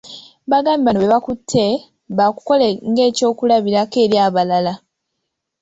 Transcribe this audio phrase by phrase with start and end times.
[0.51, 1.63] Bagambye bano be bakutte
[2.17, 4.73] baakukola ng'ekyokulabirako eri abalala.